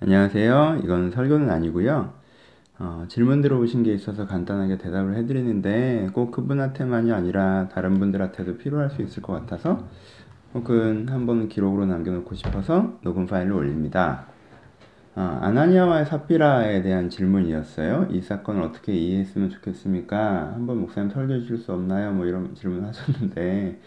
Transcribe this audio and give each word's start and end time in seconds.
안녕하세요. 0.00 0.82
이건 0.84 1.10
설교는 1.10 1.50
아니고요. 1.50 2.12
어, 2.78 3.04
질문 3.08 3.40
들어오신 3.40 3.82
게 3.82 3.92
있어서 3.94 4.28
간단하게 4.28 4.78
대답을 4.78 5.16
해드리는데 5.16 6.10
꼭 6.12 6.30
그분한테만이 6.30 7.10
아니라 7.10 7.68
다른 7.68 7.98
분들한테도 7.98 8.58
필요할 8.58 8.90
수 8.90 9.02
있을 9.02 9.24
것 9.24 9.32
같아서 9.32 9.88
혹은 10.54 11.08
한번 11.08 11.48
기록으로 11.48 11.84
남겨놓고 11.86 12.32
싶어서 12.36 12.96
녹음 13.02 13.26
파일을 13.26 13.52
올립니다. 13.52 14.26
어, 15.16 15.40
아나니아와의 15.42 16.06
사피라에 16.06 16.82
대한 16.82 17.10
질문이었어요. 17.10 18.06
이 18.12 18.20
사건을 18.20 18.62
어떻게 18.62 18.92
이해했으면 18.94 19.50
좋겠습니까? 19.50 20.52
한번 20.54 20.78
목사님 20.78 21.10
설교해 21.10 21.40
주실 21.40 21.58
수 21.58 21.72
없나요? 21.72 22.12
뭐 22.12 22.24
이런 22.24 22.54
질문 22.54 22.84
하셨는데 22.84 23.80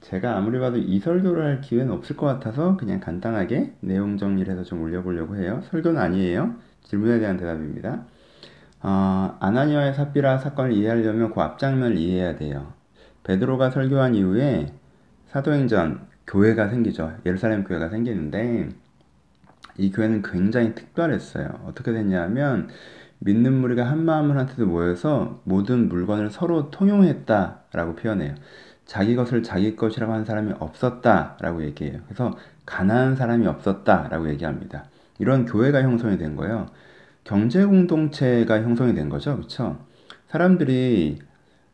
제가 0.00 0.36
아무리 0.36 0.58
봐도 0.58 0.76
이 0.78 1.00
설교를 1.00 1.44
할 1.44 1.60
기회는 1.60 1.92
없을 1.92 2.16
것 2.16 2.26
같아서 2.26 2.76
그냥 2.76 3.00
간단하게 3.00 3.74
내용 3.80 4.16
정리를 4.16 4.50
해서 4.52 4.62
좀 4.62 4.82
올려보려고 4.82 5.36
해요. 5.36 5.62
설교는 5.70 6.00
아니에요. 6.00 6.54
질문에 6.84 7.18
대한 7.18 7.36
대답입니다. 7.36 8.04
어, 8.80 9.36
아나니아의 9.40 9.94
삽비라 9.94 10.38
사건을 10.38 10.72
이해하려면 10.72 11.32
그 11.32 11.40
앞장면을 11.40 11.96
이해해야 11.96 12.36
돼요. 12.36 12.72
베드로가 13.24 13.70
설교한 13.70 14.14
이후에 14.14 14.72
사도행전 15.26 16.06
교회가 16.26 16.68
생기죠. 16.68 17.12
예루살렘 17.26 17.64
교회가 17.64 17.88
생기는데 17.88 18.68
이 19.76 19.90
교회는 19.90 20.22
굉장히 20.22 20.74
특별했어요. 20.74 21.60
어떻게 21.66 21.92
됐냐면 21.92 22.68
믿는 23.20 23.52
무리가 23.52 23.84
한 23.84 24.04
마음을 24.04 24.38
한테도 24.38 24.66
모여서 24.66 25.40
모든 25.44 25.88
물건을 25.88 26.30
서로 26.30 26.70
통용했다라고 26.70 27.96
표현해요. 27.96 28.34
자기 28.88 29.14
것을 29.16 29.44
자기 29.44 29.76
것이라고 29.76 30.12
하는 30.12 30.24
사람이 30.24 30.54
없었다라고 30.58 31.62
얘기해요. 31.64 32.00
그래서 32.06 32.36
가난한 32.66 33.16
사람이 33.16 33.46
없었다라고 33.46 34.30
얘기합니다. 34.30 34.86
이런 35.20 35.44
교회가 35.46 35.82
형성이 35.82 36.18
된 36.18 36.36
거예요. 36.36 36.66
경제 37.24 37.64
공동체가 37.64 38.62
형성이 38.62 38.94
된 38.94 39.10
거죠. 39.10 39.36
그렇죠? 39.36 39.78
사람들이 40.28 41.18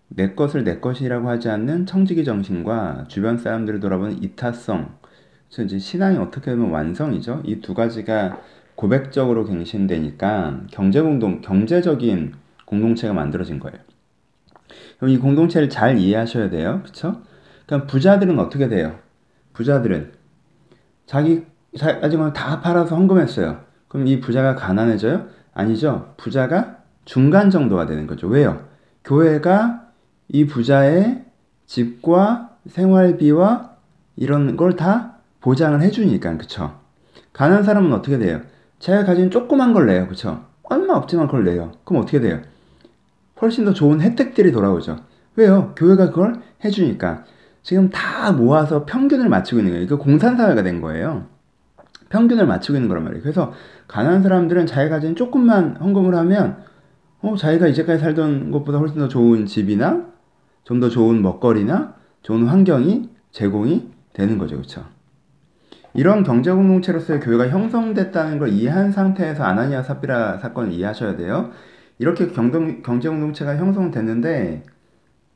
내 0.09 0.35
것을 0.35 0.65
내 0.65 0.81
것이라고 0.81 1.29
하지 1.29 1.49
않는 1.51 1.87
청지기 1.87 2.25
정신과 2.25 3.07
주변 3.09 3.39
사람들을 3.39 3.81
돌아보는 3.81 4.23
이타성, 4.23 4.99
이제 5.65 5.79
신앙이 5.79 6.19
어떻게 6.19 6.51
보면 6.55 6.71
완성이죠. 6.73 7.43
이 7.45 7.61
두 7.61 7.75
가지가 7.75 8.41
고백적으로 8.75 9.45
갱신되니까 9.45 10.67
경제 10.73 11.01
공동 11.01 11.41
경제적인 11.41 12.35
공동체가 12.65 13.15
만들어진 13.15 13.61
거예요. 13.61 13.79
그럼 14.99 15.11
이 15.11 15.19
공동체를 15.19 15.69
잘 15.69 15.99
이해하셔야 15.99 16.51
돼요. 16.51 16.81
그쵸? 16.85 17.23
그럼 17.67 17.87
부자들은 17.87 18.39
어떻게 18.39 18.69
돼요? 18.69 18.99
부자들은 19.53 20.13
자기 21.07 21.45
가진 21.79 22.33
다 22.33 22.61
팔아서 22.61 22.95
헌금했어요. 22.97 23.61
그럼 23.89 24.07
이 24.07 24.21
부자가 24.21 24.55
가난해져요? 24.55 25.27
아니죠. 25.53 26.15
부자가 26.17 26.79
중간 27.05 27.51
정도가 27.51 27.87
되는 27.87 28.07
거죠. 28.07 28.27
왜요? 28.29 28.65
교회가 29.05 29.89
이 30.29 30.47
부자의 30.47 31.25
집과 31.67 32.51
생활비와 32.67 33.71
이런 34.17 34.57
걸 34.57 34.77
다 34.77 35.19
보장을 35.41 35.81
해주니까, 35.83 36.39
그쵸? 36.39 36.81
가난한 37.35 37.65
사람은 37.65 37.93
어떻게 37.93 38.17
돼요? 38.19 38.41
제가 38.79 39.05
가진 39.05 39.31
조그만 39.31 39.73
걸 39.75 39.87
내요, 39.87 40.09
그쵸? 40.09 40.45
얼마 40.63 40.95
없지만 40.95 41.27
그걸 41.27 41.45
내요. 41.45 41.73
그럼 41.85 42.03
어떻게 42.03 42.21
돼요? 42.21 42.41
훨씬 43.45 43.65
더 43.65 43.73
좋은 43.73 44.01
혜택들이 44.01 44.53
돌아오죠. 44.53 44.99
왜요? 45.37 45.75
교회가 45.77 46.11
그걸 46.11 46.41
해주니까. 46.65 47.25
지금 47.63 47.89
다 47.91 48.33
모아서 48.33 48.85
평균을 48.85 49.29
맞추고 49.29 49.61
있는 49.61 49.73
거예요. 49.73 49.85
이거 49.85 49.99
공산사회가 49.99 50.63
된 50.63 50.81
거예요. 50.81 51.27
평균을 52.11 52.47
맞추고 52.47 52.77
있는 52.77 52.89
거란 52.89 53.05
말이에요. 53.05 53.23
그래서 53.23 53.53
가난한 53.89 54.23
사람들은 54.23 54.67
자기가 54.67 54.97
가진 54.97 55.17
조금만 55.17 55.77
헌금을 55.77 56.15
하면 56.15 56.59
어, 57.23 57.37
자기가 57.37 57.69
이제까지 57.69 58.03
살던 58.03 58.51
것보다 58.51 58.79
훨씬 58.79 58.99
더 58.99 59.09
좋은 59.09 59.47
집이나 59.47 60.07
좀 60.65 60.81
더 60.81 60.89
좋은 60.89 61.23
먹거리나 61.23 61.95
좋은 62.23 62.47
환경이 62.47 63.11
제공이 63.33 63.91
되는 64.13 64.39
거죠. 64.39 64.57
그렇죠? 64.57 64.85
이런 65.95 66.23
경제 66.25 66.51
공동체로서의 66.51 67.21
교회가 67.21 67.49
형성됐다는 67.49 68.39
걸 68.39 68.49
이해한 68.49 68.93
상태에서 68.93 69.45
아나니아 69.45 69.83
사피라 69.83 70.39
사건을 70.39 70.73
이해하셔야 70.73 71.17
돼요. 71.17 71.51
이렇게 71.99 72.29
경동, 72.29 72.83
경제 72.83 73.09
공동체가 73.09 73.57
형성됐는데 73.57 74.63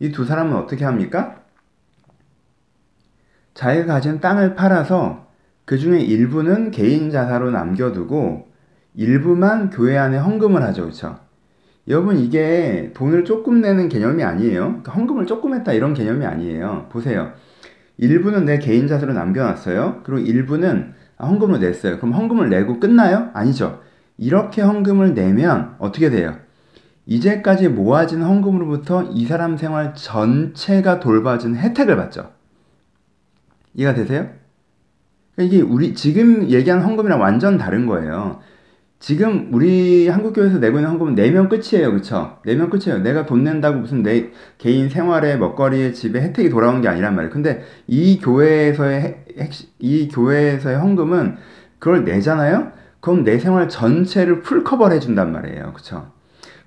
이 0.00 0.12
두 0.12 0.24
사람은 0.24 0.56
어떻게 0.56 0.84
합니까? 0.84 1.42
자기가 3.54 3.86
가진 3.86 4.20
땅을 4.20 4.54
팔아서 4.54 5.26
그 5.64 5.78
중에 5.78 6.00
일부는 6.00 6.70
개인 6.70 7.10
자사로 7.10 7.50
남겨두고 7.50 8.48
일부만 8.94 9.70
교회 9.70 9.96
안에 9.98 10.16
헌금을 10.18 10.62
하죠. 10.62 10.82
그렇죠? 10.82 11.18
여러분 11.88 12.18
이게 12.18 12.92
돈을 12.94 13.24
조금 13.24 13.60
내는 13.60 13.88
개념이 13.88 14.22
아니에요. 14.22 14.60
그러니까 14.62 14.92
헌금을 14.92 15.26
조금 15.26 15.54
했다 15.54 15.72
이런 15.72 15.94
개념이 15.94 16.24
아니에요. 16.24 16.86
보세요. 16.90 17.32
일부는 17.96 18.44
내 18.44 18.58
개인 18.58 18.86
자사로 18.86 19.12
남겨놨어요. 19.12 20.02
그리고 20.04 20.20
일부는 20.20 20.92
헌금을 21.20 21.60
냈어요. 21.60 21.96
그럼 21.98 22.12
헌금을 22.12 22.48
내고 22.50 22.78
끝나요? 22.78 23.30
아니죠. 23.34 23.80
이렇게 24.16 24.62
헌금을 24.62 25.14
내면 25.14 25.74
어떻게 25.78 26.10
돼요? 26.10 26.36
이제까지 27.08 27.68
모아진 27.68 28.22
헌금으로부터 28.22 29.04
이 29.14 29.24
사람 29.24 29.56
생활 29.56 29.94
전체가 29.94 31.00
돌봐준 31.00 31.56
혜택을 31.56 31.96
받죠. 31.96 32.30
이해가 33.74 33.94
되세요? 33.94 34.28
그러니까 35.34 35.56
이게 35.56 35.62
우리 35.62 35.94
지금 35.94 36.50
얘기하는 36.50 36.84
헌금이랑 36.84 37.18
완전 37.18 37.56
다른 37.56 37.86
거예요. 37.86 38.40
지금 39.00 39.48
우리 39.52 40.08
한국교회에서 40.08 40.58
내고 40.58 40.78
있는 40.78 40.90
헌금은 40.90 41.14
내면 41.14 41.48
끝이에요. 41.48 41.92
그쵸? 41.92 42.38
내면 42.44 42.68
끝이에요. 42.68 43.02
내가 43.02 43.24
돈 43.24 43.42
낸다고 43.42 43.78
무슨 43.78 44.02
내 44.02 44.30
개인 44.58 44.90
생활에 44.90 45.36
먹거리에 45.36 45.92
집에 45.92 46.20
혜택이 46.20 46.50
돌아오는 46.50 46.82
게 46.82 46.88
아니란 46.88 47.14
말이에요. 47.14 47.32
근데 47.32 47.62
이 47.86 48.18
교회에서의 48.18 49.24
이 49.78 50.08
교회에서의 50.08 50.76
헌금은 50.76 51.36
그걸 51.78 52.04
내잖아요? 52.04 52.72
그럼 53.00 53.24
내 53.24 53.38
생활 53.38 53.68
전체를 53.68 54.42
풀 54.42 54.62
커버를 54.64 54.96
해준단 54.96 55.32
말이에요. 55.32 55.72
그쵸? 55.74 56.17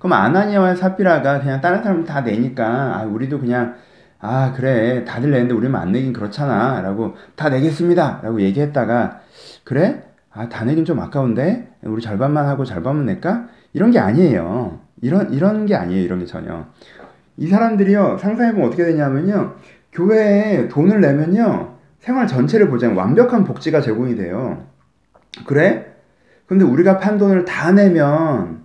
그럼 0.02 0.14
아나니아와 0.14 0.74
사피라가 0.74 1.38
그냥 1.40 1.60
다른 1.60 1.80
사람 1.80 2.04
다 2.04 2.22
내니까 2.22 2.98
아, 2.98 3.04
우리도 3.04 3.38
그냥 3.38 3.76
아 4.18 4.52
그래 4.52 5.04
다들 5.04 5.30
내는데 5.30 5.54
우리만 5.54 5.80
안 5.80 5.92
내긴 5.92 6.12
그렇잖아 6.12 6.80
라고 6.80 7.14
다 7.36 7.48
내겠습니다 7.48 8.18
라고 8.22 8.40
얘기했다가 8.40 9.20
그래? 9.62 10.02
아 10.32 10.48
다 10.48 10.64
내긴 10.64 10.84
좀 10.84 10.98
아까운데 10.98 11.68
우리 11.84 12.02
절반만 12.02 12.46
하고 12.48 12.64
절반만 12.64 13.06
낼까? 13.06 13.46
이런 13.74 13.92
게 13.92 14.00
아니에요 14.00 14.80
이런 15.00 15.32
이런 15.32 15.66
게 15.66 15.76
아니에요 15.76 16.02
이런 16.02 16.18
게 16.18 16.26
전혀 16.26 16.66
이 17.36 17.46
사람들이요 17.46 18.18
상상해보면 18.18 18.66
어떻게 18.66 18.84
되냐면요 18.84 19.54
교회에 19.92 20.66
돈을 20.66 21.00
내면요 21.00 21.76
생활 22.00 22.26
전체를 22.26 22.68
보장 22.68 22.98
완벽한 22.98 23.44
복지가 23.44 23.80
제공이 23.80 24.16
돼요 24.16 24.66
그래? 25.46 25.86
근데 26.46 26.64
우리가 26.64 26.98
판 26.98 27.18
돈을 27.18 27.44
다 27.44 27.70
내면 27.70 28.64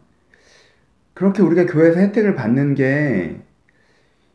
그렇게 1.17 1.41
우리가 1.41 1.66
교회에서 1.66 2.00
혜택을 2.00 2.35
받는 2.35 2.75
게 2.75 3.41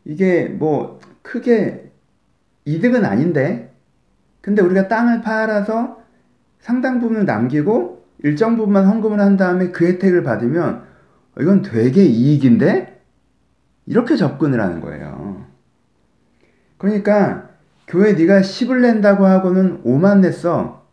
이게 0.04 0.46
뭐 0.46 0.98
크게 1.22 1.92
이득은 2.64 3.04
아닌데 3.04 3.72
근데 4.40 4.62
우리가 4.62 4.88
땅을 4.88 5.22
팔아서 5.22 6.02
상당 6.58 6.98
부분을 6.98 7.24
남기고 7.24 8.04
일정 8.24 8.56
부분만 8.56 8.86
헌금을 8.86 9.20
한 9.20 9.36
다음에 9.36 9.68
그 9.68 9.86
혜택을 9.86 10.24
받으면 10.24 10.82
이건 11.38 11.62
되게 11.62 12.04
이익인데 12.04 13.00
이렇게 13.86 14.16
접근을 14.16 14.60
하는 14.60 14.80
거예요. 14.80 15.46
그러니까 16.78 17.48
교회 17.86 18.14
네가 18.14 18.40
10을 18.40 18.80
낸다고 18.80 19.24
하고는 19.24 19.84
5만 19.84 20.18
냈어. 20.18 20.84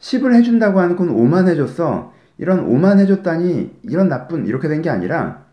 10을 0.00 0.34
해준다고 0.34 0.80
하는 0.80 0.96
건 0.96 1.14
5만 1.14 1.46
해줬어. 1.46 2.12
이런 2.40 2.60
오만 2.60 2.98
해줬다니 2.98 3.80
이런 3.82 4.08
나쁜 4.08 4.46
이렇게 4.46 4.66
된 4.66 4.80
게 4.80 4.88
아니라 4.88 5.44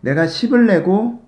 내가 0.00 0.26
10을 0.26 0.66
내고 0.66 1.22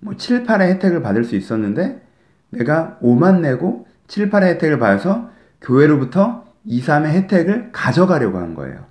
뭐 0.00 0.16
7, 0.16 0.44
8의 0.44 0.62
혜택을 0.62 1.02
받을 1.02 1.22
수 1.22 1.36
있었는데 1.36 2.02
내가 2.50 2.98
5만 3.00 3.40
내고 3.40 3.86
7, 4.08 4.28
8의 4.28 4.42
혜택을 4.54 4.80
받아서 4.80 5.30
교회로부터 5.60 6.44
2, 6.64 6.82
3의 6.82 7.06
혜택을 7.06 7.70
가져가려고 7.70 8.38
한 8.38 8.54
거예요. 8.54 8.86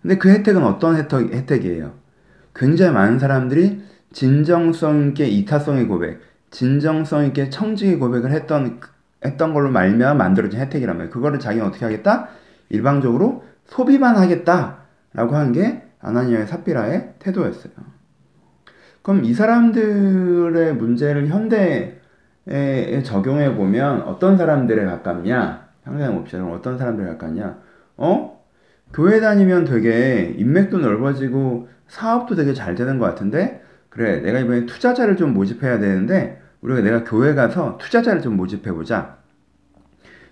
근데 0.00 0.16
그 0.16 0.30
혜택은 0.30 0.64
어떤 0.64 0.96
혜택, 0.96 1.34
혜택이에요? 1.34 1.92
굉장히 2.54 2.92
많은 2.92 3.18
사람들이 3.18 3.84
진정성 4.12 5.08
있게 5.08 5.26
이타성의 5.26 5.86
고백, 5.88 6.20
진정성 6.50 7.26
있게 7.26 7.50
청직의 7.50 7.98
고백을 7.98 8.32
했던 8.32 8.80
했던 9.22 9.52
걸로 9.52 9.70
말면 9.70 10.16
만들어진 10.16 10.58
혜택이란 10.58 10.96
말이에요. 10.96 11.12
그거를 11.12 11.38
자기는 11.38 11.66
어떻게 11.66 11.84
하겠다? 11.84 12.30
일방적으로 12.70 13.44
소비만 13.70 14.16
하겠다라고 14.16 15.34
한 15.34 15.52
게 15.52 15.82
아나니아의 16.02 16.46
삽비라의 16.46 17.14
태도였어요. 17.18 17.72
그럼 19.02 19.24
이 19.24 19.34
사람들의 19.34 20.74
문제를 20.74 21.28
현대에 21.28 23.02
적용해 23.04 23.54
보면 23.54 24.02
어떤 24.02 24.36
사람들에 24.36 24.84
가깝냐? 24.84 25.68
상상해 25.84 26.14
봅시다. 26.14 26.44
어떤 26.46 26.78
사람들에 26.78 27.06
가깝냐? 27.10 27.58
어? 27.96 28.40
교회 28.92 29.20
다니면 29.20 29.64
되게 29.64 30.34
인맥도 30.36 30.78
넓어지고 30.78 31.68
사업도 31.88 32.34
되게 32.34 32.54
잘 32.54 32.74
되는 32.74 32.98
것 32.98 33.06
같은데 33.06 33.62
그래 33.88 34.20
내가 34.20 34.38
이번에 34.40 34.66
투자자를 34.66 35.16
좀 35.16 35.32
모집해야 35.34 35.78
되는데 35.78 36.40
우리가 36.60 36.80
내가 36.80 37.04
교회 37.04 37.34
가서 37.34 37.78
투자자를 37.78 38.20
좀 38.20 38.36
모집해 38.36 38.72
보자. 38.72 39.18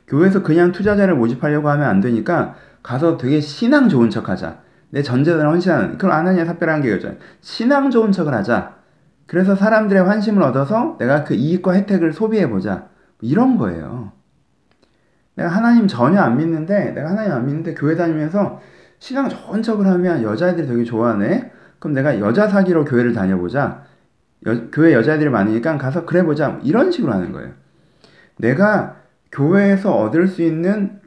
교회에서 0.07 0.43
그냥 0.43 0.73
투자자를 0.73 1.15
모집하려고 1.15 1.69
하면 1.69 1.87
안 1.87 2.01
되니까 2.01 2.57
가서 2.89 3.19
되게 3.19 3.39
신앙 3.39 3.91
좋은 3.91 4.09
척 4.09 4.31
하자. 4.31 4.61
내 4.89 5.03
전재산을 5.03 5.47
헌신하는 5.51 5.99
그럼 5.99 6.17
아나니아 6.17 6.47
삽비라는 6.47 6.81
게 6.81 6.95
있죠. 6.95 7.15
신앙 7.43 7.91
좋은 7.91 8.13
척을 8.13 8.33
하자. 8.33 8.77
그래서 9.27 9.55
사람들의 9.55 10.05
환심을 10.05 10.43
얻어서 10.43 10.97
내가 10.99 11.23
그 11.23 11.35
이익과 11.35 11.73
혜택을 11.73 12.15
소비해 12.15 12.49
보자. 12.49 12.89
이런 13.21 13.59
거예요. 13.59 14.13
내가 15.35 15.51
하나님 15.51 15.87
전혀 15.87 16.19
안 16.23 16.39
믿는데 16.39 16.93
내가 16.93 17.11
하나님 17.11 17.33
안 17.33 17.45
믿는데 17.45 17.75
교회 17.75 17.95
다니면서 17.95 18.59
신앙 18.99 19.29
좋은 19.29 19.63
척을 19.63 19.87
하면 19.87 20.23
여자애들이 20.23 20.67
되게 20.67 20.83
좋아하네. 20.83 21.53
그럼 21.81 21.93
내가 21.93 22.19
여자 22.21 22.49
사귀러 22.49 22.87
교회를 22.87 23.13
다녀보자. 23.13 23.85
여, 24.47 24.71
교회 24.71 24.95
여자애들이 24.95 25.29
많으니까 25.29 25.77
가서 25.77 26.07
그래 26.07 26.23
보자. 26.23 26.59
이런 26.63 26.91
식으로 26.91 27.13
하는 27.13 27.33
거예요. 27.33 27.51
내가 28.39 28.97
교회에서 29.31 29.95
얻을 29.95 30.27
수 30.27 30.41
있는 30.41 31.01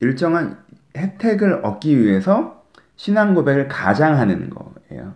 일정한 0.00 0.64
혜택을 0.96 1.64
얻기 1.64 2.00
위해서 2.00 2.64
신앙 2.96 3.34
고백을 3.34 3.68
가장하는 3.68 4.50
거예요. 4.50 5.14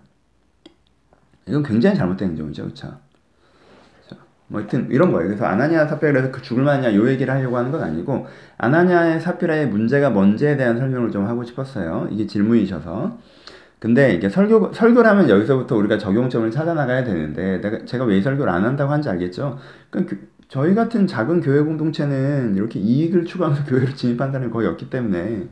이건 1.47 1.63
굉장히 1.63 1.97
잘못된 1.97 2.37
점이죠, 2.37 2.65
그렇죠? 2.65 2.99
뭐 4.51 4.61
하여튼 4.61 4.89
이런 4.91 5.13
거예요. 5.13 5.29
그래서 5.29 5.45
아나니아 5.45 5.87
사피라에서 5.87 6.33
그 6.33 6.43
죽을 6.43 6.65
만하냐 6.65 6.95
요 6.97 7.09
얘기를 7.09 7.33
하려고 7.33 7.57
하는 7.57 7.71
건 7.71 7.83
아니고 7.83 8.27
아나니아의 8.59 9.21
사피라의 9.21 9.69
문제가 9.69 10.11
뭔지에 10.11 10.57
대한 10.57 10.77
설명을 10.77 11.13
좀 11.13 11.27
하고 11.27 11.45
싶었어요. 11.45 12.09
이게 12.11 12.27
질문이셔서. 12.27 13.17
근데 13.79 14.13
이게 14.13 14.29
설교 14.29 14.73
설교라면 14.73 15.31
여기서부터 15.31 15.77
우리가 15.77 15.99
적용점을 15.99 16.51
찾아 16.51 16.75
나가야 16.75 17.05
되는데 17.05 17.61
내가 17.61 17.85
제가 17.85 18.05
왜 18.05 18.21
설교를 18.21 18.53
안 18.53 18.65
한다고 18.65 18.93
한지 18.93 19.09
알겠죠? 19.09 19.57
그러니까 19.89 20.17
저희 20.51 20.75
같은 20.75 21.07
작은 21.07 21.41
교회 21.43 21.61
공동체는 21.61 22.57
이렇게 22.57 22.81
이익을 22.81 23.25
추구하면서 23.25 23.65
교회를 23.71 23.95
진입한 23.95 24.33
사람이 24.33 24.51
거의 24.53 24.67
없기 24.69 24.91
때문에 24.91 25.49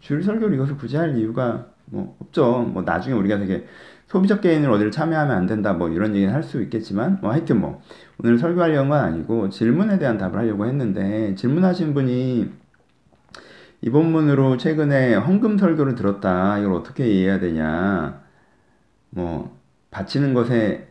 주일 0.00 0.22
설교를 0.22 0.54
이것을 0.54 0.76
굳이 0.76 0.96
할 0.96 1.16
이유가 1.16 1.66
뭐 1.86 2.14
없죠. 2.20 2.60
뭐 2.72 2.82
나중에 2.82 3.16
우리가 3.16 3.38
되게 3.38 3.66
소비적 4.06 4.42
개인을 4.42 4.70
어디를 4.70 4.90
참여하면 4.90 5.34
안 5.36 5.46
된다 5.46 5.72
뭐 5.72 5.88
이런 5.88 6.14
얘기는 6.14 6.32
할 6.32 6.42
수 6.42 6.62
있겠지만 6.62 7.18
뭐 7.22 7.32
하여튼 7.32 7.58
뭐 7.60 7.80
오늘 8.18 8.38
설교하려는 8.38 8.90
건 8.90 9.00
아니고 9.00 9.48
질문에 9.48 9.98
대한 9.98 10.18
답을 10.18 10.36
하려고 10.36 10.66
했는데 10.66 11.34
질문하신 11.36 11.94
분이 11.94 12.52
이 13.80 13.90
본문으로 13.90 14.56
최근에 14.58 15.14
헌금 15.14 15.56
설교를 15.58 15.94
들었다. 15.94 16.58
이걸 16.58 16.74
어떻게 16.74 17.06
이해해야 17.08 17.38
되냐? 17.40 18.20
뭐 19.10 19.58
바치는 19.90 20.34
것에 20.34 20.88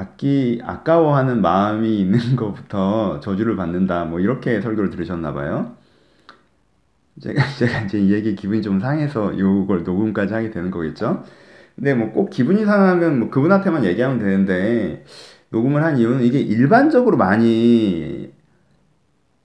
아끼 0.00 0.60
아까워하는 0.64 1.42
마음이 1.42 2.00
있는 2.00 2.18
것부터 2.36 3.20
저주를 3.20 3.56
받는다. 3.56 4.04
뭐 4.04 4.20
이렇게 4.20 4.60
설교를 4.60 4.90
들으셨나 4.90 5.32
봐요. 5.32 5.76
제가 7.20 7.42
제가 7.58 7.80
이제 7.82 7.98
이 8.00 8.12
얘기 8.12 8.34
기분이 8.34 8.62
좀 8.62 8.80
상해서 8.80 9.32
이걸 9.34 9.84
녹음까지 9.84 10.34
하게 10.34 10.50
되는 10.50 10.70
거겠죠. 10.70 11.24
근데 11.76 11.94
뭐 11.94 12.12
꼭 12.12 12.30
기분이 12.30 12.64
상하면 12.64 13.20
뭐 13.20 13.30
그분한테만 13.30 13.84
얘기하면 13.84 14.18
되는데 14.18 15.04
녹음을 15.50 15.82
한 15.84 15.98
이유는 15.98 16.22
이게 16.24 16.40
일반적으로 16.40 17.16
많이 17.16 18.32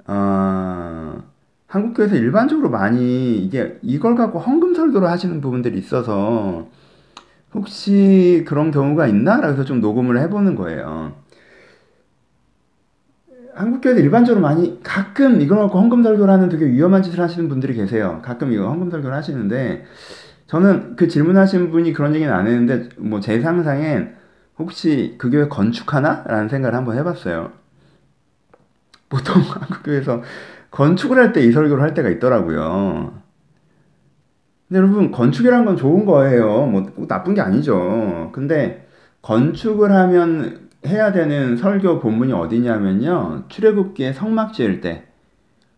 어, 0.08 1.24
한국교회에서 1.68 2.16
일반적으로 2.16 2.70
많이 2.70 3.38
이게 3.40 3.78
이걸 3.82 4.16
갖고 4.16 4.40
헌금 4.40 4.74
설교를 4.76 5.10
하시는 5.10 5.42
부분들이 5.42 5.78
있어서 5.80 6.70
혹시 7.56 8.44
그런 8.48 8.72
경우가 8.72 9.08
있나? 9.08 9.40
라고 9.42 9.64
좀 9.66 9.80
녹음을 9.82 10.20
해보는 10.20 10.56
거예요. 10.56 11.14
한국교회도 13.54 14.02
일반적으로 14.02 14.42
많이 14.42 14.82
가끔 14.84 15.40
이걸 15.40 15.60
갖고 15.60 15.80
헌금 15.80 16.04
설교를 16.04 16.34
하는 16.34 16.50
되게 16.50 16.66
위험한 16.66 17.02
짓을 17.04 17.22
하시는 17.22 17.48
분들이 17.48 17.74
계세요. 17.74 18.22
가끔 18.24 18.52
이거 18.52 18.68
헌금 18.68 18.92
설교를 18.92 19.16
하시는데 19.16 19.86
저는 20.48 20.96
그 20.98 21.08
질문하신 21.08 21.72
분이 21.72 21.94
그런 21.94 22.14
얘기는 22.16 22.32
안 22.32 22.48
했는데 22.48 22.90
뭐 22.98 23.22
제 23.22 23.40
상상엔 23.42 24.16
혹시 24.60 25.16
그 25.18 25.30
교회 25.30 25.48
건축하나? 25.48 26.24
라는 26.28 26.50
생각을 26.50 26.76
한번 26.78 26.98
해봤어요. 26.98 27.52
보통 29.10 29.36
한국교회에서 29.50 30.22
건축을 30.72 31.18
할 31.18 31.32
때 31.34 31.42
이 31.46 31.52
설교를 31.54 31.82
할 31.82 31.94
때가 31.94 32.10
있더라고요. 32.10 33.22
근데 34.68 34.80
여러분 34.80 35.12
건축이란 35.12 35.66
건 35.66 35.78
좋은 35.78 36.06
거예요. 36.06 36.66
뭐 36.66 36.92
나쁜 37.08 37.34
게 37.36 37.42
아니죠. 37.42 38.30
근데 38.34 38.88
건축을 39.22 39.92
하면 39.92 40.70
해야 40.86 41.12
되는 41.12 41.58
설교 41.58 42.00
본문이 42.00 42.34
어디냐면요. 42.34 43.46
출애굽기에 43.50 44.14
성막 44.14 44.54
지을 44.54 44.82
때 44.82 45.06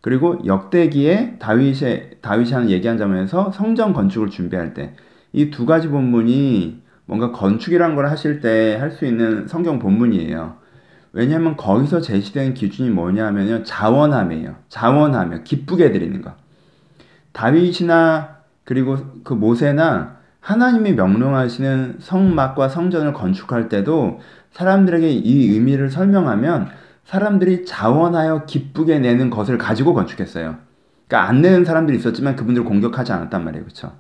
그리고 0.02 0.40
역대기에 0.46 1.38
다윗의 1.40 2.18
다윗이 2.22 2.52
하는 2.52 2.70
얘기한 2.70 2.98
장면에서 2.98 3.52
성전 3.52 3.94
건축을 3.94 4.30
준비할 4.30 4.74
때 4.74 4.94
이 5.34 5.52
두 5.52 5.66
가지 5.66 5.88
본문이 5.90 6.82
뭔가 7.06 7.32
건축이란 7.32 7.96
걸 7.96 8.08
하실 8.08 8.40
때 8.42 8.76
할 8.78 8.92
수 8.92 9.06
있는 9.06 9.48
성경 9.48 9.78
본문이에요. 9.80 10.56
왜냐하면 11.14 11.58
거기서 11.58 12.02
제시된 12.02 12.54
기준이 12.54 12.90
뭐냐면요. 12.90 13.64
자원함이에요. 13.64 14.56
자원하며 14.70 15.44
기쁘게 15.44 15.92
드리는 15.92 16.22
거. 16.22 16.34
다윗이나 17.34 18.37
그리고 18.68 18.98
그 19.24 19.34
모세나 19.34 20.18
하나님이 20.42 20.92
명령하시는 20.92 22.00
성막과 22.00 22.68
성전을 22.68 23.14
건축할 23.14 23.70
때도 23.70 24.20
사람들에게 24.52 25.10
이 25.10 25.54
의미를 25.54 25.90
설명하면 25.90 26.68
사람들이 27.06 27.66
자원하여 27.66 28.44
기쁘게 28.44 29.00
내는 29.00 29.30
것을 29.30 29.58
가지고 29.58 29.94
건축했어요. 29.94 30.58
그러니까 31.08 31.30
안 31.30 31.42
내는 31.42 31.64
사람들이 31.64 31.98
있었지만 31.98 32.36
그분들을 32.36 32.66
공격하지 32.66 33.14
않았단 33.14 33.46
말이에요. 33.46 33.64
그렇죠? 33.64 33.94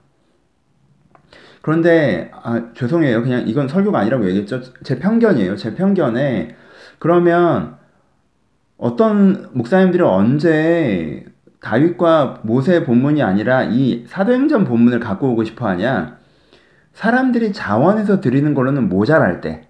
그런데 1.61 2.29
아, 2.33 2.73
죄송해요. 2.73 3.23
그냥 3.23 3.47
이건 3.47 3.69
설교가 3.69 3.99
아니라고 3.99 4.27
얘기했죠. 4.27 4.61
제 4.83 4.99
편견이에요. 4.99 5.55
제 5.55 5.75
편견에 5.75 6.57
그러면 6.99 7.77
어떤 8.77 9.49
목사님들이 9.53 10.03
언제 10.03 11.25
다윗과 11.61 12.39
모세 12.43 12.83
본문이 12.83 13.21
아니라 13.23 13.63
이 13.63 14.05
사도행전 14.07 14.65
본문을 14.65 14.99
갖고 14.99 15.31
오고 15.31 15.43
싶어 15.43 15.67
하냐? 15.69 16.17
사람들이 16.93 17.53
자원해서 17.53 18.21
드리는 18.21 18.53
걸로는 18.53 18.89
모자랄 18.89 19.41
때. 19.41 19.67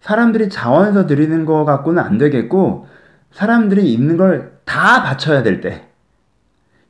사람들이 0.00 0.48
자원해서 0.48 1.06
드리는 1.06 1.44
거 1.44 1.64
갖고는 1.64 2.02
안 2.02 2.18
되겠고 2.18 2.86
사람들이 3.32 3.92
있는 3.92 4.16
걸 4.16 4.60
다 4.70 5.02
바쳐야 5.02 5.42
될 5.42 5.60
때. 5.60 5.88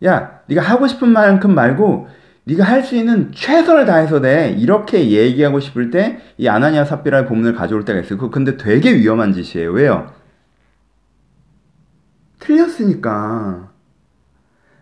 야, 0.05 0.41
네가 0.49 0.61
하고 0.61 0.87
싶은 0.87 1.09
만큼 1.09 1.55
말고 1.55 2.09
네가 2.45 2.63
할 2.65 2.83
수 2.83 2.95
있는 2.95 3.33
최선을 3.33 3.87
다해서 3.87 4.21
돼. 4.21 4.51
이렇게 4.51 5.11
얘기하고 5.11 5.61
싶을 5.61 5.91
때 5.91 6.21
이 6.37 6.47
아나니아 6.49 6.85
삽비라의 6.85 7.27
본문을 7.27 7.55
가져올 7.55 7.85
때가 7.87 8.01
있어요. 8.01 8.19
그 8.19 8.29
근데 8.29 8.59
되게 8.59 8.95
위험한 8.95 9.33
짓이에요. 9.33 9.73
왜요? 9.73 10.13
틀렸으니까. 12.51 13.71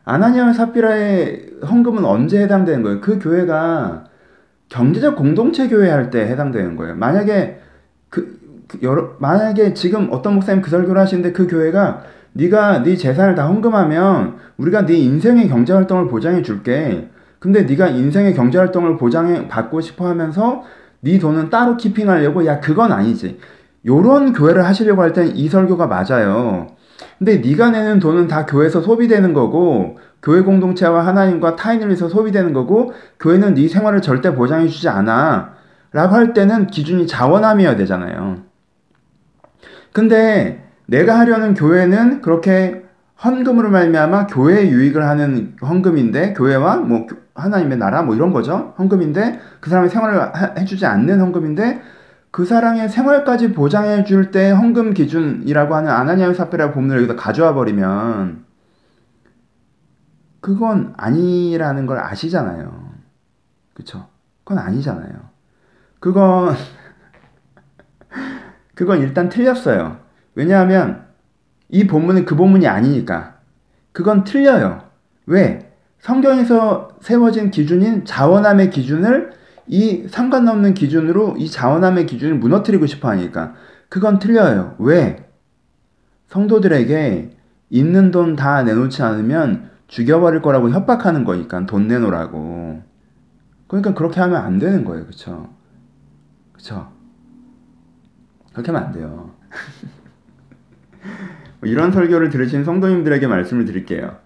아나니아 0.05 0.53
삽비라의 0.55 1.51
헌금은 1.69 2.05
언제 2.05 2.43
해당되는 2.43 2.83
거예요? 2.83 3.01
그 3.01 3.19
교회가 3.19 4.05
경제적 4.71 5.17
공동체 5.17 5.69
교회 5.69 5.91
할 5.91 6.11
때 6.11 6.21
해당되는 6.27 6.77
거예요. 6.77 6.95
만약에 6.95 7.61
그, 8.09 8.39
그 8.69 8.79
여러 8.83 9.17
만약에 9.19 9.75
지금 9.75 10.09
어떤 10.11 10.35
목사님 10.35 10.63
그 10.63 10.71
설교를 10.71 11.01
하시는데 11.01 11.33
그 11.33 11.47
교회가 11.47 12.03
네가 12.33 12.83
네 12.83 12.97
재산을 12.97 13.35
다 13.35 13.47
헌금하면 13.47 14.37
우리가 14.57 14.87
네 14.87 14.97
인생의 14.97 15.49
경제 15.49 15.73
활동을 15.75 16.09
보장해 16.09 16.43
줄게. 16.43 17.11
근데 17.39 17.63
네가 17.63 17.89
인생의 17.89 18.35
경제 18.35 18.59
활동을 18.59 18.97
보장해 18.97 19.49
받고 19.49 19.81
싶어 19.83 20.09
하면서 20.09 20.63
네 21.01 21.19
돈은 21.19 21.51
따로 21.51 21.77
키핑하려고 21.77 22.47
야 22.47 22.61
그건 22.61 22.93
아니지. 22.93 23.39
요런 23.87 24.33
교회를 24.33 24.65
하시려고 24.65 25.03
할 25.03 25.13
땐 25.13 25.33
이 25.37 25.49
설교가 25.49 25.87
맞아요. 25.87 26.78
근데 27.19 27.39
네가 27.39 27.71
내는 27.71 27.99
돈은 27.99 28.29
다 28.29 28.47
교회에서 28.47 28.81
소비되는 28.81 29.33
거고 29.33 29.99
교회 30.23 30.41
공동체와 30.43 31.07
하나님과 31.07 31.57
타인을 31.57 31.89
위해서 31.89 32.09
소비되는 32.09 32.53
거고 32.53 32.93
교회는 33.21 33.55
네 33.55 33.69
생활을 33.69 34.03
절대 34.03 34.35
보장해 34.35 34.69
주지 34.69 34.89
않아. 34.89 35.57
라고 35.93 36.15
할 36.15 36.35
때는 36.35 36.67
기준이 36.67 37.07
자원함이어야 37.07 37.77
되잖아요. 37.77 38.39
근데 39.93 40.65
내가 40.87 41.19
하려는 41.19 41.55
교회는 41.55 42.21
그렇게 42.21 42.85
헌금으로 43.25 43.71
말미암아 43.71 44.27
교회 44.29 44.69
유익을 44.69 45.05
하는 45.05 45.57
헌금인데 45.61 46.35
교회와 46.35 46.77
뭐 46.77 47.07
하나님의 47.35 47.79
나라 47.79 48.03
뭐 48.03 48.15
이런 48.15 48.33
거죠. 48.33 48.75
헌금인데 48.79 49.41
그 49.61 49.71
사람의 49.71 49.91
생활을 49.91 50.21
해주지 50.59 50.87
않는 50.87 51.21
헌금인데 51.21 51.81
그 52.39 52.45
사람의 52.45 52.89
생활까지 52.89 53.53
보장해 53.53 54.05
줄 54.05 54.31
때 54.31 54.53
헌금 54.53 54.95
기준이라고 54.95 55.75
하는 55.75 55.91
아나니아 55.91 56.33
사페라 56.35 56.71
본문을 56.71 56.99
여기다 56.99 57.17
가져와 57.17 57.53
버리면 57.53 58.45
그건 60.39 60.95
아니라는 60.97 61.87
걸 61.87 61.99
아시잖아요. 61.99 62.93
그쵸? 63.75 64.07
그건 64.45 64.63
아니잖아요. 64.63 65.15
그건, 65.99 66.55
그건 68.77 69.01
일단 69.01 69.29
틀렸어요. 69.29 69.99
왜냐하면 70.37 71.07
이 71.69 71.89
본문은 71.89 72.25
그 72.25 72.37
본문이 72.37 72.69
아니니까. 72.69 73.35
그건 73.91 74.23
틀려요. 74.23 74.85
왜? 75.27 75.75
성경에서 75.99 76.99
세워진 77.01 77.51
기준인 77.51 78.05
자원함의 78.05 78.71
기준을 78.71 79.33
이 79.69 80.07
상관없는 80.09 80.75
기준으로 80.75 81.37
이 81.39 81.49
자원함의 81.51 82.07
기준을 82.07 82.37
무너뜨리고 82.37 82.87
싶어 82.87 83.09
하니까. 83.11 83.55
그건 83.89 84.19
틀려요. 84.19 84.77
왜? 84.79 85.29
성도들에게 86.29 87.31
있는 87.71 88.11
돈 88.11 88.37
다 88.37 88.63
내놓지 88.63 89.03
않으면 89.03 89.71
죽여버릴 89.89 90.43
거라고 90.43 90.71
협박하는 90.71 91.25
거니까 91.25 91.67
돈 91.67 91.89
내놓으라고. 91.89 92.83
그러니까 93.67 93.95
그렇게 93.95 94.21
하면 94.21 94.43
안 94.43 94.59
되는 94.59 94.85
거예요. 94.85 95.07
그쵸? 95.07 95.49
그쵸? 96.53 96.91
그렇게 98.53 98.71
하면 98.73 98.87
안 98.89 98.93
돼요. 98.93 99.31
뭐 101.61 101.69
이런 101.69 101.93
설교를 101.93 102.31
들으신 102.31 102.65
성도님들에게 102.65 103.27
말씀을 103.27 103.65
드릴게요. 103.65 104.17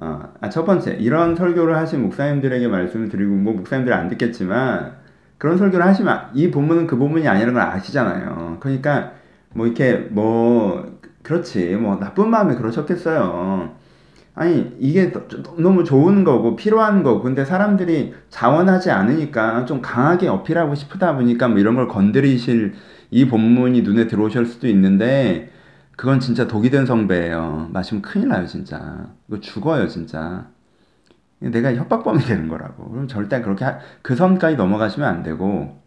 어, 0.00 0.32
아, 0.40 0.48
첫 0.48 0.64
번째, 0.64 0.96
이런 1.00 1.34
설교를 1.34 1.76
하신 1.76 2.02
목사님들에게 2.02 2.68
말씀을 2.68 3.08
드리고, 3.08 3.34
뭐, 3.34 3.54
목사님들이 3.54 3.94
안 3.94 4.08
듣겠지만, 4.08 4.92
그런 5.38 5.58
설교를 5.58 5.84
하시면, 5.84 6.30
이 6.34 6.50
본문은 6.50 6.86
그 6.86 6.96
본문이 6.96 7.26
아니라는 7.26 7.54
걸 7.54 7.62
아시잖아요. 7.62 8.58
그러니까, 8.60 9.12
뭐, 9.54 9.66
이렇게, 9.66 9.94
뭐, 10.10 10.98
그렇지, 11.22 11.74
뭐, 11.76 11.98
나쁜 11.98 12.30
마음에 12.30 12.54
그러셨겠어요. 12.54 13.72
아니, 14.36 14.76
이게 14.78 15.12
너무 15.56 15.82
좋은 15.82 16.22
거고, 16.22 16.54
필요한 16.54 17.02
거고, 17.02 17.22
근데 17.22 17.44
사람들이 17.44 18.14
자원하지 18.30 18.92
않으니까 18.92 19.64
좀 19.64 19.82
강하게 19.82 20.28
어필하고 20.28 20.76
싶다 20.76 21.16
보니까 21.16 21.48
뭐 21.48 21.58
이런 21.58 21.74
걸 21.74 21.88
건드리실 21.88 22.74
이 23.10 23.26
본문이 23.26 23.82
눈에 23.82 24.06
들어오실 24.06 24.46
수도 24.46 24.68
있는데, 24.68 25.50
그건 25.98 26.20
진짜 26.20 26.46
독이 26.48 26.70
된 26.70 26.86
성배예요. 26.86 27.70
마시면 27.72 28.02
큰일 28.02 28.28
나요, 28.28 28.46
진짜. 28.46 29.10
이거 29.28 29.40
죽어요, 29.40 29.88
진짜. 29.88 30.48
내가 31.40 31.74
협박범이 31.74 32.20
되는 32.24 32.48
거라고. 32.48 32.90
그럼 32.90 33.08
절대 33.08 33.42
그렇게 33.42 33.64
하, 33.64 33.78
그 34.02 34.16
선까지 34.16 34.56
넘어가시면 34.56 35.08
안 35.08 35.22
되고. 35.24 35.80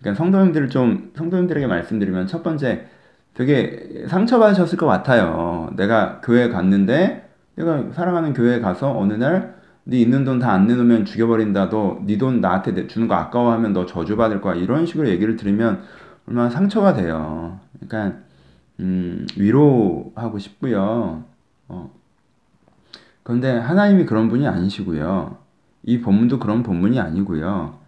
그러니까 0.00 0.18
성도님들을 0.22 0.70
좀 0.70 1.12
성도님들에게 1.16 1.66
말씀드리면 1.66 2.26
첫 2.26 2.42
번째 2.42 2.88
되게 3.34 4.04
상처받으셨을 4.08 4.78
것 4.78 4.86
같아요. 4.86 5.70
내가 5.76 6.20
교회 6.22 6.48
갔는데 6.50 7.30
내가 7.56 7.84
사랑하는 7.94 8.34
교회에 8.34 8.60
가서 8.60 8.96
어느 8.98 9.14
날 9.14 9.62
네 9.84 9.98
있는 10.00 10.24
돈 10.24 10.38
다 10.38 10.52
안 10.52 10.66
내놓으면 10.68 11.04
죽여버린다. 11.06 11.66
너네 11.70 12.18
돈 12.18 12.40
나한테 12.40 12.86
주는 12.86 13.08
거 13.08 13.14
아까워하면 13.16 13.72
너 13.72 13.86
저주받을 13.86 14.40
거야. 14.40 14.54
이런 14.54 14.86
식으로 14.86 15.08
얘기를 15.08 15.36
들으면 15.36 15.82
얼마나 16.26 16.50
상처가 16.50 16.94
돼요. 16.94 17.58
그러니까 17.80 18.20
음, 18.82 19.26
위로하고 19.36 20.38
싶고요. 20.38 21.24
어. 21.68 21.90
그런데 23.22 23.56
하나님이 23.56 24.04
그런 24.04 24.28
분이 24.28 24.46
아니시고요. 24.46 25.38
이 25.84 26.00
본문도 26.00 26.38
그런 26.38 26.62
본문이 26.62 26.98
아니고요. 27.00 27.78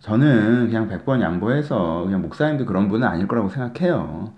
저는 0.00 0.66
그냥 0.66 0.88
100번 0.88 1.22
양보해서 1.22 2.02
그냥 2.04 2.20
목사님도 2.22 2.66
그런 2.66 2.88
분은 2.88 3.06
아닐 3.06 3.26
거라고 3.26 3.48
생각해요. 3.48 4.34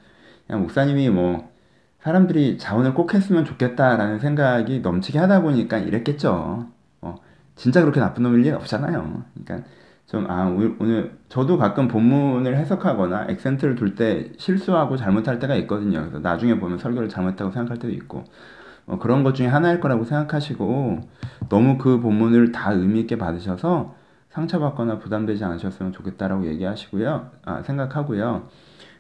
그냥 0.47 0.63
목사님이 0.63 1.11
뭐 1.11 1.51
사람들이 2.01 2.59
자원을 2.59 2.95
꼭 2.95 3.15
했으면 3.15 3.45
좋겠다라는 3.45 4.21
생각이 4.21 4.81
넘치게 4.81 5.19
하다 5.19 5.43
보니까 5.43 5.79
이랬겠죠. 5.79 6.69
어, 7.01 7.15
진짜 7.57 7.81
그렇게 7.81 7.99
나쁜 7.99 8.23
놈일 8.23 8.43
리 8.43 8.51
없잖아요. 8.51 9.25
그러니까 9.45 9.69
좀, 10.07 10.31
아, 10.31 10.47
오늘, 10.47 11.19
저도 11.29 11.59
가끔 11.59 11.89
본문을 11.89 12.57
해석하거나 12.57 13.27
액센트를 13.29 13.75
둘 13.75 13.97
때 13.97 14.31
실수하고 14.39 14.97
잘못할 14.97 15.39
때가 15.41 15.57
있거든요. 15.57 16.01
그래서 16.01 16.21
나중에 16.21 16.59
보면 16.61 16.79
설교를 16.79 17.09
잘못했다고 17.09 17.51
생각할 17.51 17.79
때도 17.79 17.93
있고, 17.95 18.25
어, 18.87 18.99
그런 18.99 19.25
것 19.25 19.35
중에 19.35 19.47
하나일 19.49 19.81
거라고 19.81 20.05
생각하시고, 20.05 21.01
너무 21.49 21.79
그 21.79 22.01
본문을 22.01 22.53
다 22.53 22.73
의미있게 22.73 23.19
받으셔서 23.19 23.95
상처받거나 24.31 24.99
부담되지 24.99 25.45
않으셨으면 25.45 25.93
좋겠다라고 25.93 26.47
얘기하시고요. 26.47 27.31
아, 27.45 27.63
생각하고요. 27.63 28.49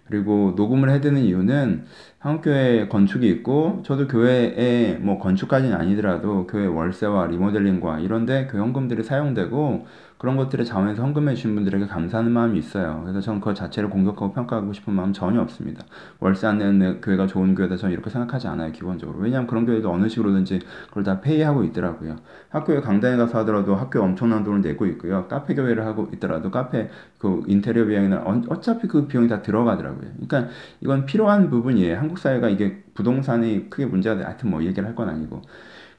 그리고 0.06 0.54
녹음을 0.56 0.88
해드는 0.90 1.22
이유는 1.22 1.84
한국교회 2.20 2.86
건축이 2.88 3.28
있고 3.28 3.82
저도 3.84 4.06
교회에 4.06 4.98
뭐 5.00 5.18
건축까지는 5.18 5.76
아니더라도 5.76 6.46
교회 6.46 6.66
월세와 6.66 7.26
리모델링과 7.26 7.98
이런데 8.00 8.46
교연금들이 8.46 9.02
사용되고 9.02 9.86
그런 10.18 10.36
것들을 10.36 10.64
자원해서 10.64 11.02
헌금해 11.02 11.34
주신 11.34 11.54
분들에게 11.54 11.86
감사하는 11.86 12.32
마음이 12.32 12.58
있어요. 12.58 13.00
그래서 13.02 13.20
저는 13.20 13.40
그 13.40 13.52
자체를 13.52 13.90
공격하고 13.90 14.32
평가하고 14.32 14.72
싶은 14.72 14.94
마음 14.94 15.12
전혀 15.12 15.40
없습니다. 15.42 15.84
월세 16.20 16.46
안 16.46 16.56
내는 16.58 17.00
교회가 17.02 17.26
좋은 17.26 17.54
교회다 17.54 17.76
저는 17.76 17.92
이렇게 17.92 18.08
생각하지 18.08 18.48
않아요. 18.48 18.72
기본적으로. 18.72 19.18
왜냐하면 19.18 19.46
그런 19.46 19.66
교회도 19.66 19.90
어느 19.92 20.08
식으로든지 20.08 20.60
그걸 20.88 21.04
다 21.04 21.20
페이하고 21.20 21.64
있더라고요. 21.64 22.16
학교에 22.48 22.80
강단에 22.80 23.16
가서 23.18 23.38
하더라도 23.40 23.74
학교에 23.74 24.02
엄청난 24.02 24.42
돈을 24.42 24.62
내고 24.62 24.86
있고요. 24.86 25.28
카페 25.28 25.54
교회를 25.54 25.84
하고 25.84 26.08
있더라도 26.14 26.50
카페 26.50 26.88
그 27.18 27.42
인테리어 27.46 27.84
비용이나 27.84 28.24
어차피 28.48 28.88
그 28.88 29.06
비용이 29.06 29.28
다 29.28 29.42
들어가더라고요. 29.42 30.10
그러니까 30.26 30.50
이건 30.80 31.04
필요한 31.04 31.50
부분이에요. 31.50 31.98
한국 31.98 32.18
사회가 32.18 32.48
이게 32.48 32.82
부동산이 32.94 33.68
크게 33.68 33.84
문제가 33.86 34.16
돼. 34.16 34.24
하여튼 34.24 34.50
뭐 34.50 34.62
얘기를 34.64 34.86
할 34.88 34.94
건 34.96 35.10
아니고. 35.10 35.42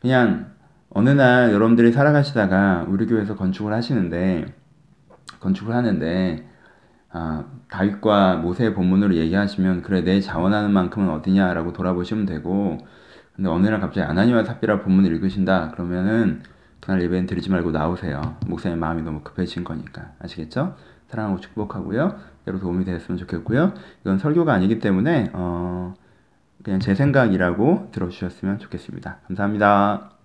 그냥 0.01 0.56
어느 0.89 1.10
날 1.10 1.51
여러분들이 1.51 1.91
살아가시다가 1.91 2.86
우리 2.88 3.06
교회에서 3.06 3.36
건축을 3.36 3.74
하시는데 3.74 4.46
건축을 5.39 5.75
하는데 5.75 6.48
아, 7.12 7.46
다윗과 7.70 8.38
모세의 8.38 8.74
본문으로 8.74 9.15
얘기하시면 9.15 9.82
그래 9.82 10.01
내 10.01 10.20
자원하는 10.20 10.72
만큼은 10.72 11.10
어디냐라고 11.10 11.74
돌아보시면 11.74 12.25
되고 12.25 12.77
근데 13.36 13.50
어느 13.50 13.67
날 13.67 13.79
갑자기 13.79 14.10
아나니와 14.10 14.44
삽비라 14.44 14.82
본문을 14.82 15.12
읽으신다 15.13 15.72
그러면은 15.72 16.41
그날 16.79 17.01
예배는 17.01 17.27
드리지 17.27 17.51
말고 17.51 17.72
나오세요. 17.72 18.38
목사님 18.48 18.79
마음이 18.79 19.01
너무 19.03 19.22
급해진 19.22 19.63
거니까. 19.63 20.13
아시겠죠? 20.20 20.75
사랑하고 21.08 21.39
축복하고요. 21.39 22.15
여러 22.48 22.60
도움이 22.60 22.86
되었으면 22.86 23.17
좋겠고요. 23.17 23.74
이건 24.01 24.17
설교가 24.17 24.53
아니기 24.53 24.79
때문에 24.79 25.32
어, 25.34 25.94
그냥 26.63 26.79
제 26.79 26.96
생각이라고 26.96 27.89
들어주셨으면 27.91 28.60
좋겠습니다. 28.60 29.20
감사합니다 29.27 30.16